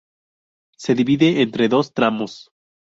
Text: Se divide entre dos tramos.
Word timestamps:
Se 0.77 0.95
divide 0.95 1.43
entre 1.43 1.69
dos 1.69 1.93
tramos. 1.93 2.49